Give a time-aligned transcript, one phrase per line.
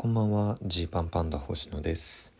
[0.00, 0.58] こんばんは。
[0.62, 2.32] ジーパンパンダ星野です。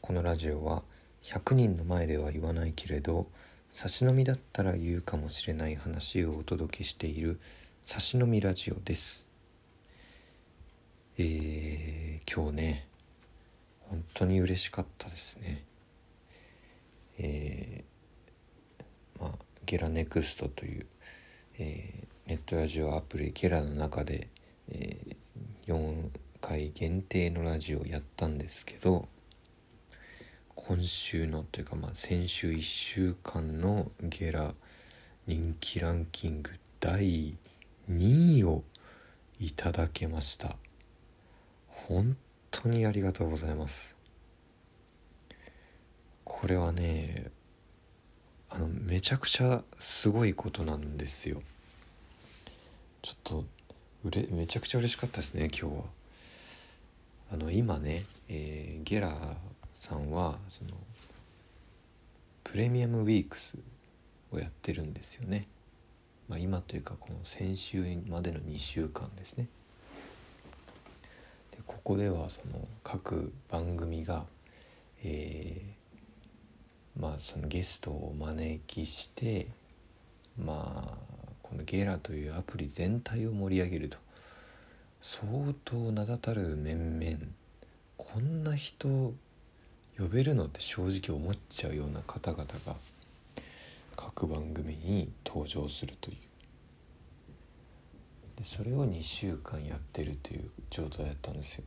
[0.00, 0.82] このラジオは
[1.22, 3.28] 100人の前では言わないけれど
[3.72, 7.38] 差し飲みだったら言うかもしれない話をお届けしている
[7.84, 9.28] 差し飲みラジオです。
[11.16, 12.86] えー、今日ね
[13.88, 15.62] 本当に嬉しかったですね。
[17.20, 19.30] えー、まあ
[19.64, 20.86] ゲラネクストという、
[21.60, 24.26] えー、ネットラジオアプリゲラの中で、
[24.72, 26.08] えー、4
[26.46, 29.08] 回限定のラジオやったんですけど
[30.54, 34.54] 今週のというかまあ先週1週間のゲラ
[35.26, 37.34] 人気ランキング第
[37.90, 38.62] 2位を
[39.40, 40.56] いただけました。
[41.66, 42.14] 本
[42.50, 43.96] 当にありがとうございます。
[46.24, 47.30] これはね
[48.50, 51.40] あのめちゃくちゃすごいことなんですよ。
[53.00, 53.44] ちょっと
[54.04, 56.03] うれめちゃくちゃ嬉しかったですね今日は。
[57.34, 59.12] あの今ね、えー、ゲラ
[59.72, 60.70] さんはその
[62.44, 63.58] プレミアムウィークス
[64.30, 65.48] をやってるんですよね。
[66.28, 69.48] まあ、今というかこの先週までの2週間ですね。
[71.50, 74.26] でここではその各番組が、
[75.02, 79.48] えー、まあそのゲストをお招きして
[80.38, 80.98] まあ
[81.42, 84.03] このゲラというアプリ全体を盛り上げると
[85.06, 87.18] 相当名だたる面々
[87.98, 89.12] こんな人
[89.98, 92.74] 呼べるのって正直思っちゃうような方々が
[93.96, 96.16] 各番組に登場するという。
[98.36, 101.64] でそれを2週間やってるという状態だったんですよ。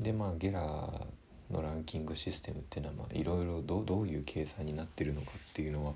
[0.00, 5.92] でまあゲラーのランキングシステムっていうのはいろいろどういう計算になってるのかっていうのは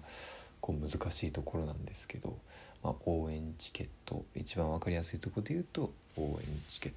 [0.71, 2.39] こう難しいところなんですけど、
[2.83, 6.93] まあ、応援チケット一番分かりやすいとこで言うと応援チケッ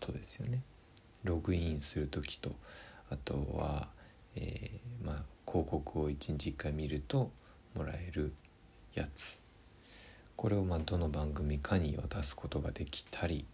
[0.00, 0.60] トですよね。
[1.22, 2.50] ログインする時と
[3.10, 3.88] あとは、
[4.34, 7.30] えー、まあ、広告を1日1回見ると
[7.74, 8.32] もらえる
[8.94, 9.40] やつ。
[10.36, 13.44] これをまどの番組かに渡すことができたり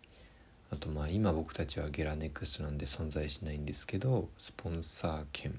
[0.73, 5.53] あとまあ今僕たちはゲラネクストなんで存在しないんですけどスポンサー券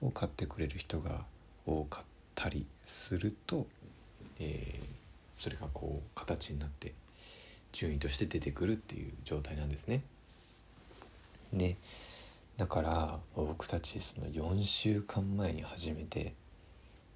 [0.00, 1.26] を買ってくれる人が
[1.66, 2.04] 多かっ
[2.40, 3.66] たりすると、
[4.38, 4.82] えー、
[5.36, 6.94] それがこう形になって
[7.70, 10.02] 順位として出てくるっていう状態なんですね。
[11.52, 11.76] で
[12.56, 16.32] だから僕たちその4週間前に始めて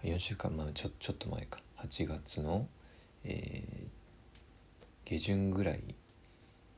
[0.03, 2.67] 4週間まあちょちょっと前か8月の、
[3.25, 5.81] えー、下旬ぐらい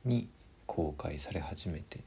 [0.05, 0.29] に
[0.65, 1.99] 公開され始めて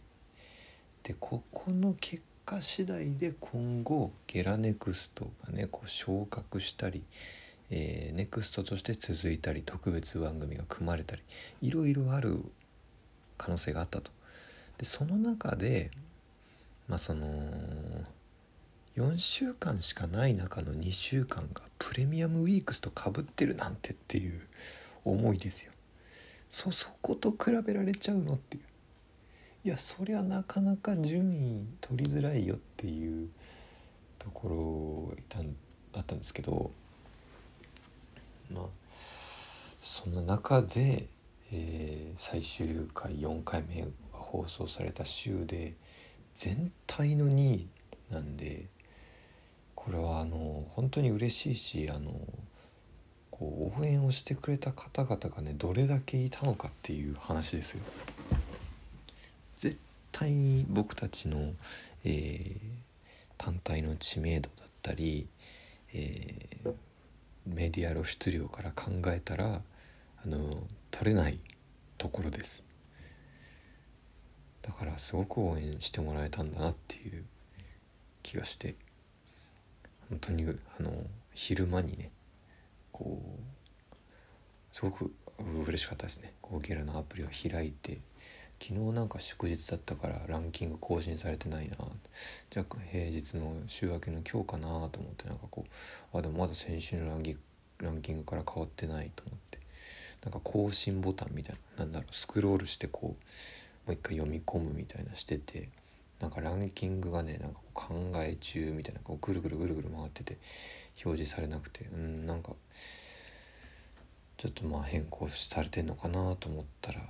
[1.02, 7.04] でここの結果次第で今後ゲラネクストがねこう昇格したり
[7.72, 11.22] えー、ネクストとして続いたり特別番組が組まれたり
[11.62, 12.42] いろいろある
[13.38, 14.10] 可能性があったと。
[14.78, 15.92] でその中で
[16.88, 17.28] まあその
[18.96, 24.40] 4週間しかない中の2週間がプレミアムウィークスとかぶってるなんてっていう
[25.04, 25.70] 思いですよ。
[26.50, 28.69] そそこと比べられちゃうのっていう。
[29.62, 33.28] いやそりゃなかなか順位取りづらいよっていう
[34.18, 35.38] ところいた
[35.98, 36.70] あったんですけど
[38.50, 38.64] まあ
[39.82, 41.08] その中で、
[41.52, 45.74] えー、最終回4回目が放送された週で
[46.34, 47.68] 全体の2位
[48.10, 48.64] なんで
[49.74, 52.12] これはあの本当に嬉しいしあの
[53.30, 57.82] こう応援をしてくれた方々がねどれだけいたのかっていう話ですよ。
[59.60, 59.76] 絶
[60.10, 61.52] 対に僕たちの、
[62.02, 62.56] えー、
[63.36, 65.28] 単体の知名度だったり、
[65.92, 66.74] えー、
[67.44, 69.60] メディア露出量から考えたら
[70.24, 71.38] あの取れない
[71.98, 72.62] ところです。
[74.62, 77.22] だからすごく応援してもらえたんだなっていう
[78.22, 78.76] 気がして
[80.08, 80.44] 本当に
[80.78, 80.90] あの
[81.34, 82.10] 昼間にね
[82.92, 83.96] こう
[84.74, 85.12] すごく
[85.66, 86.32] 嬉しかったですね。
[86.40, 87.98] こうゲラのアプリを開いて
[88.60, 91.76] 昨日なんか祝日だったからランキング更新されてないな。
[92.50, 95.64] じゃあ平日の週明けの今日かなと思ってなんかこ
[96.12, 99.58] うあでもまだ先週のランキンキングから変わってないと思って
[100.22, 103.16] なんか更新ボタンみたいななんだろうスクロールしてこ
[103.86, 105.68] うもう一回読み込むみたいなしてて
[106.20, 110.36] なんかランキングがねなんか考え中みたいなこうぐるぐるぐるぐる回ってて
[111.04, 112.52] 表示されなくてうんなんか
[114.36, 117.00] ちょっとまあ変更されてんのかなと思ったら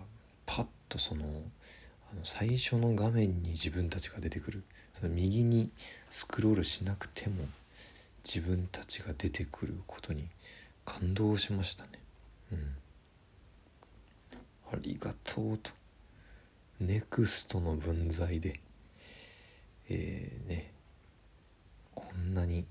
[0.47, 1.25] パッとその
[2.13, 4.63] あの最初の画面に自分たちが出てくる。
[4.95, 5.71] その右に
[6.11, 7.47] スクロールしなくても
[8.23, 10.27] 自分たちが出てくることに
[10.85, 11.91] 感動しましたね。
[12.53, 12.77] うん。
[14.73, 15.71] ありがとうと。
[16.81, 18.61] ネクストの分際で
[19.89, 20.73] えー、ね。
[21.95, 22.65] こんなに、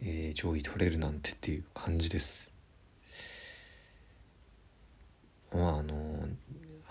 [0.00, 2.52] えー、上位取れるなんてっていう感じです。
[5.52, 5.94] まああの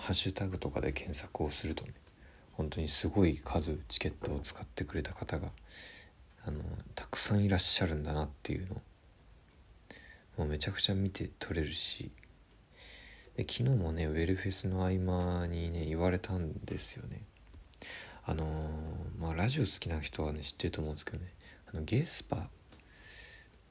[0.05, 1.91] ハッシュタグとかで検索をするとね
[2.53, 5.47] 本当にすごい数チケットを使ってくれた方が
[6.45, 6.61] あの
[6.93, 8.75] たくさんいらっしゃるんだなっていうの
[10.37, 12.11] もうめちゃくちゃ見て取れるし
[13.35, 17.23] で昨日もねウェルフェスの合間にね言われたんですよね。
[18.27, 21.33] あのー、まあラジオ好きな人はね知ってると思うんですけどね
[21.73, 22.47] あのゲスパ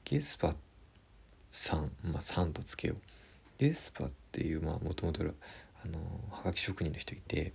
[0.03, 0.53] ゲスパ
[1.53, 2.97] さんまあさんとつけよう。
[3.57, 5.23] ゲスパっていうまあもともと
[5.85, 5.99] あの
[6.31, 7.53] はがき職人の人いて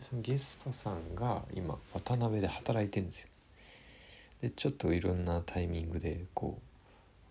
[0.00, 3.28] そのゲスパさんが今渡辺で働いてるんですよ。
[4.42, 6.58] でちょっといろんなタイミングでこ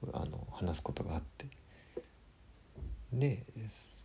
[0.04, 1.48] うあの話すことがあって。
[3.12, 3.44] で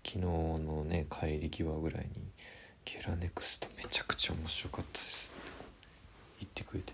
[0.02, 2.22] 昨日のね帰り際ぐらいに
[2.86, 5.54] 「ゲラネクストめちゃくちゃ面白かったです」って。
[6.40, 6.92] 言ってくれて、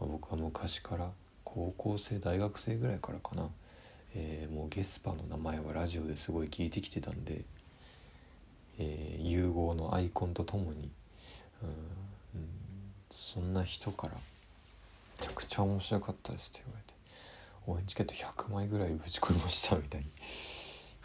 [0.00, 1.10] まあ、僕は昔から
[1.44, 3.48] 高校生大学生ぐらいからかな、
[4.14, 7.42] えー、もうゲスパの名前はラジオですごい聞いてきてたんで、
[8.78, 10.90] えー、融合のアイコンとともに
[11.62, 12.40] うん、
[13.08, 14.14] そんな人から
[15.18, 16.94] 「めちゃくちゃ面白かったです」って言われて
[17.66, 20.06] 応援チケット100枚ぐらいぶち込みましたみたいに。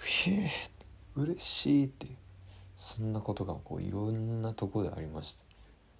[0.02, 0.52] へえ
[1.16, 2.08] 嬉しいって
[2.78, 5.44] そんなことがこういろんなとこでありました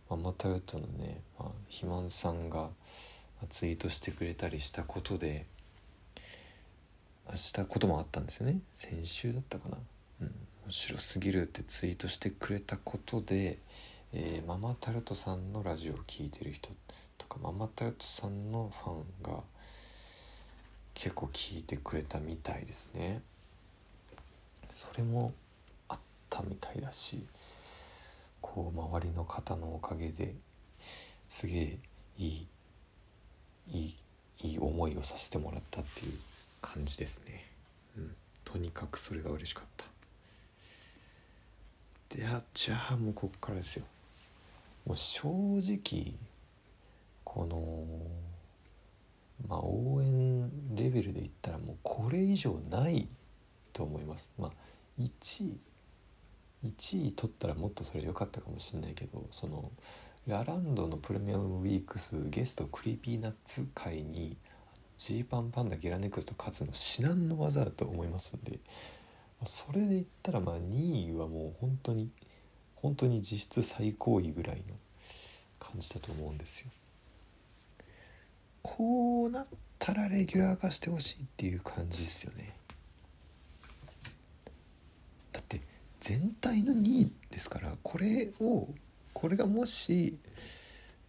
[0.10, 2.70] ママタルトのね、まあ、肥満さんが
[3.50, 5.46] ツイートしてくれたりしたことで
[7.36, 9.78] したこともあったんですよね先週だったかな、
[10.22, 10.34] うん、
[10.70, 13.58] 面白すぎるってツイートしてくれたことで、
[14.14, 16.70] えー、ママタルトさんのラジオを聴いてる人
[17.18, 19.40] とかママタルトさんのファンが
[20.94, 23.24] 結構聞いてくれたみたいですね。
[24.70, 25.34] それも
[25.88, 26.00] あっ
[26.30, 27.24] たみたいだし
[28.40, 30.36] こう周りの方のおかげで
[31.30, 31.78] すげえ
[32.20, 32.48] いい
[33.72, 33.96] いい
[34.44, 36.14] いい思いをさせてもらったっていう
[36.62, 37.44] 感じですね。
[37.98, 39.99] うん、とにかくそれが嬉しかった。
[42.10, 43.86] であじゃあもうこっからですよ。
[44.86, 46.14] もう正直
[47.24, 47.86] この
[49.48, 53.08] まあ応援レベルで言ったらもうこれ以上ない
[53.72, 54.52] と思いますまあ
[55.00, 55.60] 1位
[56.66, 59.72] 1位取ったらもっとそれ良かったかもしれないけどその
[60.28, 64.36] ラランドのプレミアムウィークスゲストクリーピーナッツ会に
[64.98, 68.60] ジーパンパンダゲラネクスト勝つの至難の技だと思いますんで
[69.46, 72.10] それで言ったらまあ2位はもう本当に
[72.76, 74.76] 本当に実質最高位ぐらいの
[75.60, 76.72] 感じだと思うんですよ。
[78.62, 79.48] こうなっ
[79.78, 82.56] たらレギュラー化してほしいっていう感じですよね。
[85.32, 85.62] だって
[86.00, 88.68] 全体の2位ですからこれを
[89.14, 90.18] これがもし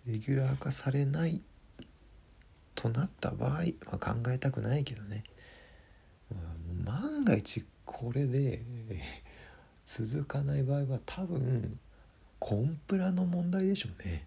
[0.07, 1.41] レギュラー化されない
[2.75, 3.51] となった場合、
[3.87, 5.25] まあ、考えたくないけどね、
[6.85, 8.63] 万が一これで
[9.85, 11.77] 続かない場合は多分
[12.39, 14.27] コンプラの問題でしょうね。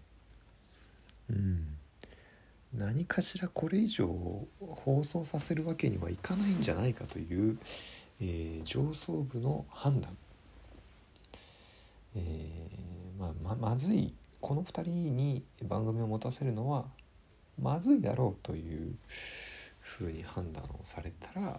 [1.30, 1.66] うん、
[2.74, 4.06] 何かしらこれ以上
[4.60, 7.56] 放送させるわけにはいかないんじゃないかという、
[8.20, 10.14] えー、上層部の判断。
[12.16, 14.12] えー、まあ、ままずい。
[14.42, 16.84] この2人に番組を持たせるのは
[17.60, 18.94] まずいだろうという
[19.80, 21.58] ふうに判断をされたら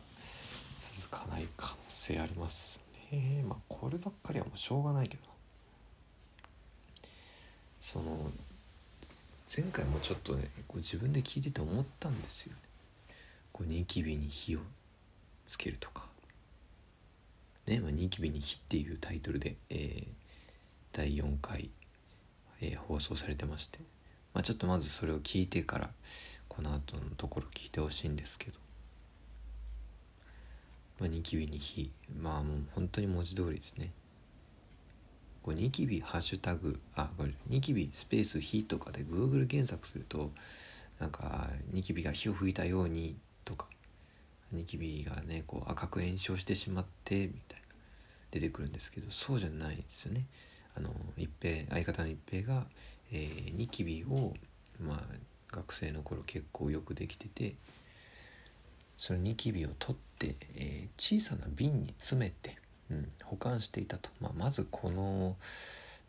[0.94, 2.80] 続かない可能性あります
[3.12, 3.44] ね。
[3.48, 5.24] まあこればっかりはもうしょうがないけど
[7.82, 8.32] その
[9.56, 12.60] 前回もちょっとねこう自分で聞いてて思ったんですよね。
[13.52, 14.60] こうニキビに火を
[15.46, 16.08] つけるとか。
[17.68, 20.08] ね、まあ、ニキビに火っていうタイトルで、えー、
[20.92, 21.72] 第4回、
[22.62, 23.80] えー、放送されてまして、
[24.34, 25.90] まあ、ちょっとまずそれを聞いてから
[26.48, 28.60] この後のところ聞いてほしいんですけど、
[31.00, 33.92] まあ、ニキビに火まあもう本当に文字通りですね。
[35.44, 40.32] こうニキビハッシュタグあこれニキビスペース火とかで Google 検索すると
[41.00, 43.68] なんかニキビが火を吹いたようにとか
[44.52, 47.66] ニキビがねこう赤く炎症してしまってみたいな
[48.32, 50.26] 出てくるんですけどそうじゃないですよね。
[50.76, 52.66] あの一平相方の一平が、
[53.12, 54.34] えー、ニキビを、
[54.82, 55.00] まあ、
[55.56, 57.56] 学生の頃結構よくできてて
[58.98, 62.58] そのニキビを取って、えー、小さな瓶に詰めて、
[62.90, 65.36] うん、保管していたと、まあ、まずこの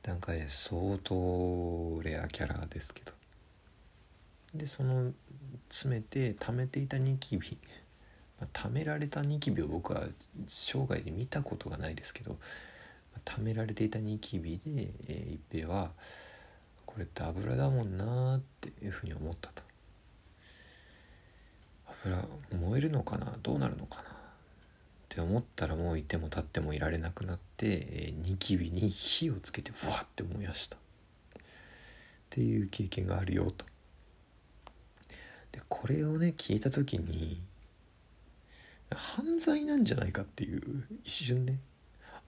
[0.03, 3.13] 段階で相当レアキャラですけど。
[4.55, 5.13] でその
[5.69, 7.59] 詰めて貯めていたニキビ、
[8.41, 10.05] まあ、貯められたニキビを僕は
[10.47, 12.39] 生涯で見たことがないですけど
[13.25, 15.91] 貯められていたニキビで、えー、一平は
[16.85, 19.66] これって油だもんなっていうふうに思ったと。
[22.07, 23.35] 油燃えるのかな？
[23.43, 24.11] どうなるのかな？
[24.11, 24.13] っ
[25.09, 30.77] て思ったらもういても立ってもいられなくなって、えー、ニキビに火をつけてふわって燃やした。
[30.77, 30.79] っ
[32.31, 33.65] ていう経験があるよと。
[35.53, 37.41] でこれをね聞いた時に
[38.95, 41.59] 犯罪なんじゃないかっていう一瞬ね。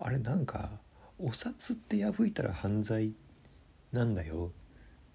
[0.00, 0.70] あれなんか
[1.18, 3.12] お札って破いたら犯罪
[3.92, 4.52] なんだよ。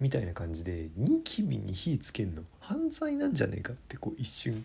[0.04, 4.62] みたいな感じでニキビに火つけんの犯罪なんじゃねえかってこう一瞬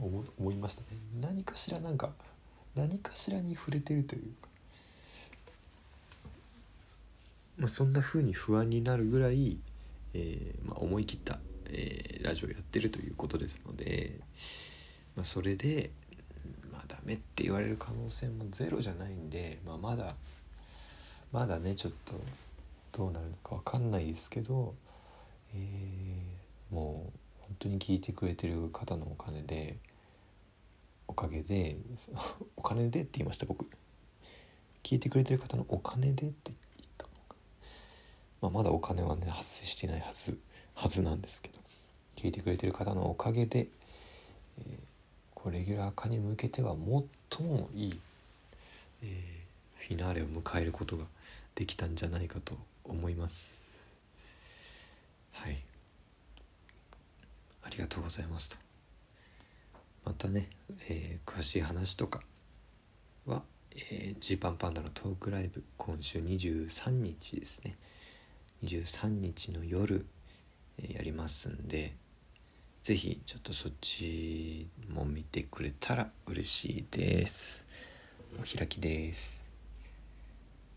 [0.00, 0.86] 思思いましたね。
[1.20, 2.08] 何かしらなんか
[2.74, 4.48] 何かしらに触れてるというか、
[7.58, 9.58] まあ、そんな風に不安になるぐらい、
[10.14, 14.14] えー、まあ、思い切った、えー、ラジオやってるということですので、
[15.16, 15.90] まあ、それで
[16.72, 20.14] まあダメって言われる可能性もゼロじゃないんで、まあ、まだ
[21.30, 22.14] まだねちょっと
[22.96, 24.74] どうなるのか分かんないですけど、
[25.54, 29.76] えー、もう本当に聞いてくれてる方のお金で
[31.06, 31.76] おかげで
[32.56, 33.66] お金でって言いました僕。
[34.82, 37.06] 聞いてくれてる方のお金でって言った、
[38.40, 40.38] まあ、まだお金はね発生してないはず
[40.74, 41.58] はずなんですけど
[42.14, 43.66] 聞いてくれてる方のおかげで、
[44.60, 44.66] えー、
[45.34, 46.76] こレギュラー化に向けては
[47.28, 48.00] 最もいい、
[49.02, 51.04] えー、フィナーレを迎えることが
[51.56, 52.56] できたんじゃないかと
[52.88, 53.80] 思います。
[55.32, 55.56] はい。
[57.62, 58.56] ありがとうございますと。
[60.04, 60.48] またね、
[60.88, 62.20] えー、詳しい話とか
[63.26, 63.42] は、
[63.74, 67.76] えー、ジーパンパンダのトークライブ今週23日ですね。
[68.64, 70.06] 23日の夜、
[70.78, 71.94] えー、やりますんで
[72.82, 77.66] 是非ちょっとそっちも見てくれたら嬉しいです。
[78.38, 79.45] お開きです。